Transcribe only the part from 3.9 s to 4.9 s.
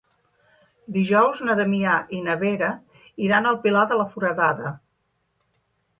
de la Foradada.